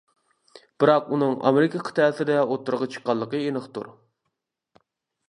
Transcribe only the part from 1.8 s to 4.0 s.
قىتئەسىدە ئوتتۇرىغا چىققانلىقى ئېنىقتۇر.